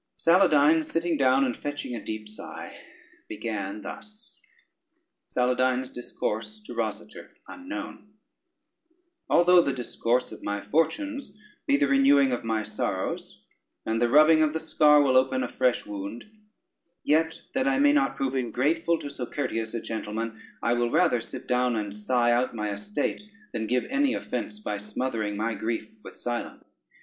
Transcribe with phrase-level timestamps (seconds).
[0.17, 2.75] Saladyne sitting down, and fetching a deep sigh,
[3.29, 4.41] began thus:
[5.27, 8.07] SALADYNE'S DISCOURSE TO ROSADER UNKNOWN
[9.29, 11.37] "Although the discourse of my fortunes
[11.67, 13.43] be the renewing of my sorrows,
[13.85, 16.25] and the rubbing of the scar will open a fresh wound,
[17.03, 21.21] yet that I may not prove ingrateful to so courteous a gentleman, I will rather
[21.21, 23.21] sit down and sigh out my estate,
[23.53, 26.63] than give any offence by smothering my grief with silence.